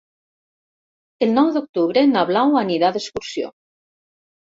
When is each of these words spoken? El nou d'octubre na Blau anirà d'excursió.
El 1.25 1.33
nou 1.39 1.51
d'octubre 1.57 2.03
na 2.13 2.23
Blau 2.31 2.57
anirà 2.63 2.89
d'excursió. 2.97 3.53